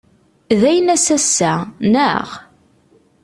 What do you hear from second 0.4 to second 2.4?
D aynas ass-a, naɣ?